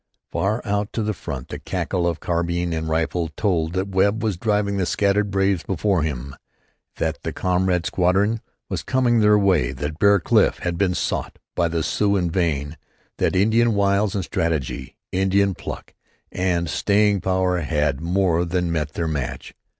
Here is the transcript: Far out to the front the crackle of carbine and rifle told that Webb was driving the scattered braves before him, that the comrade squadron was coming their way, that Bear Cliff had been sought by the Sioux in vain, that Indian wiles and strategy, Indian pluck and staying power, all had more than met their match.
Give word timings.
Far 0.31 0.63
out 0.65 0.91
to 0.93 1.03
the 1.03 1.13
front 1.13 1.49
the 1.49 1.59
crackle 1.59 2.07
of 2.07 2.19
carbine 2.19 2.73
and 2.73 2.89
rifle 2.89 3.27
told 3.37 3.73
that 3.73 3.89
Webb 3.89 4.23
was 4.23 4.35
driving 4.35 4.77
the 4.77 4.87
scattered 4.87 5.29
braves 5.29 5.61
before 5.61 6.01
him, 6.01 6.35
that 6.95 7.21
the 7.21 7.31
comrade 7.31 7.85
squadron 7.85 8.41
was 8.67 8.81
coming 8.81 9.19
their 9.19 9.37
way, 9.37 9.71
that 9.73 9.99
Bear 9.99 10.19
Cliff 10.19 10.57
had 10.57 10.75
been 10.75 10.95
sought 10.95 11.37
by 11.53 11.67
the 11.67 11.83
Sioux 11.83 12.15
in 12.15 12.31
vain, 12.31 12.77
that 13.19 13.35
Indian 13.35 13.75
wiles 13.75 14.15
and 14.15 14.23
strategy, 14.23 14.97
Indian 15.11 15.53
pluck 15.53 15.93
and 16.31 16.67
staying 16.67 17.21
power, 17.21 17.59
all 17.59 17.63
had 17.63 18.01
more 18.01 18.43
than 18.43 18.71
met 18.71 18.93
their 18.93 19.07
match. 19.07 19.53